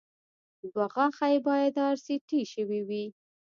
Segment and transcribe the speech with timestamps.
[0.73, 3.05] دوه غاښه يې باید ار سي ټي شوي وای